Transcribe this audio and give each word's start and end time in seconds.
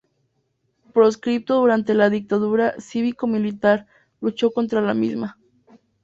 Proscripto 0.95 1.59
durante 1.59 1.93
la 1.93 2.09
dictadura 2.09 2.73
cívico-militar, 2.79 3.85
luchó 4.19 4.51
contra 4.51 4.81
la 4.81 4.95
misma. 4.95 5.37